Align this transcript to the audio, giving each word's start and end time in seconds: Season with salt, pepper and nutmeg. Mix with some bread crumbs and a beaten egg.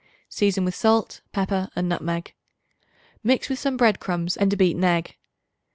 Season 0.29 0.65
with 0.65 0.73
salt, 0.73 1.21
pepper 1.31 1.69
and 1.75 1.87
nutmeg. 1.87 2.33
Mix 3.23 3.49
with 3.49 3.59
some 3.59 3.77
bread 3.77 3.99
crumbs 3.99 4.35
and 4.35 4.51
a 4.51 4.57
beaten 4.57 4.83
egg. 4.83 5.15